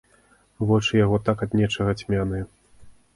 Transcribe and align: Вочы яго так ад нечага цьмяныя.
Вочы 0.69 0.91
яго 1.05 1.19
так 1.27 1.43
ад 1.47 1.51
нечага 1.59 1.91
цьмяныя. 2.01 2.43